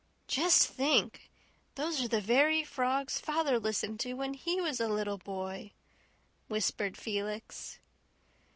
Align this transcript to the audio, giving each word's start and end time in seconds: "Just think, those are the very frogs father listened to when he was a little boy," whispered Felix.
"Just 0.27 0.67
think, 0.67 1.29
those 1.75 2.01
are 2.03 2.07
the 2.07 2.21
very 2.21 2.63
frogs 2.63 3.19
father 3.19 3.59
listened 3.59 3.99
to 3.99 4.13
when 4.13 4.33
he 4.33 4.59
was 4.59 4.79
a 4.81 4.87
little 4.89 5.19
boy," 5.19 5.73
whispered 6.47 6.97
Felix. 6.97 7.77